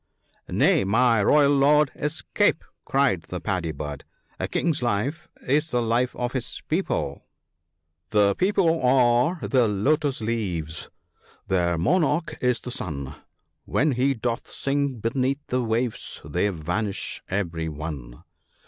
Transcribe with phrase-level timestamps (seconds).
[0.49, 0.83] "Nay!
[0.83, 4.03] my royal Lord, escape!" cried the Paddy bird;
[4.39, 7.27] a king's life is the life of his people,
[7.81, 10.89] —'* The people are the lotus leaves,
[11.47, 13.13] their monarch is the sun—
[13.75, 18.23] When he doth sink beneath the waves they vanish every one.